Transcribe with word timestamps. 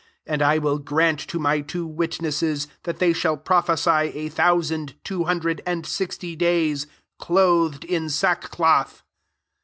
3 0.25 0.33
And 0.33 0.41
I 0.41 0.57
will 0.57 0.79
grant 0.79 1.19
to 1.27 1.37
my 1.37 1.59
two 1.61 1.85
witnesses 1.85 2.67
that 2.85 2.97
they 2.97 3.13
shall 3.13 3.37
prophesy 3.37 3.91
a 3.91 4.29
thousand 4.29 4.95
two 5.03 5.25
hundred 5.25 5.61
and 5.63 5.85
sixty 5.85 6.35
days, 6.35 6.87
clothed 7.19 7.83
in 7.85 8.09
sack 8.09 8.49
cloth. 8.49 9.03